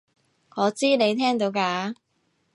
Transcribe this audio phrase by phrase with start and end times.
[0.55, 1.93] 我知你聽到㗎